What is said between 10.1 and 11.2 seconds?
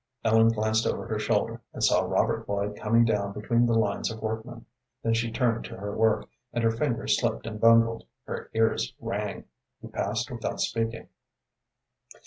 without speaking.